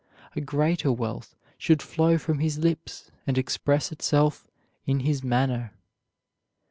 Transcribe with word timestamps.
A 0.35 0.41
greater 0.41 0.91
wealth 0.91 1.35
should 1.59 1.79
flow 1.83 2.17
from 2.17 2.39
his 2.39 2.57
lips, 2.57 3.11
and 3.27 3.37
express 3.37 3.91
itself 3.91 4.47
in 4.87 5.01
his 5.01 5.23
manner. 5.23 5.73